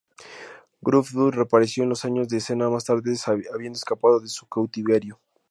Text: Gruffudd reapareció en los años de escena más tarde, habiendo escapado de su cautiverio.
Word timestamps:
Gruffudd 0.81 1.31
reapareció 1.35 1.83
en 1.83 1.89
los 1.89 2.05
años 2.05 2.27
de 2.27 2.37
escena 2.37 2.71
más 2.71 2.85
tarde, 2.85 3.15
habiendo 3.53 3.77
escapado 3.77 4.19
de 4.19 4.29
su 4.29 4.47
cautiverio. 4.47 5.19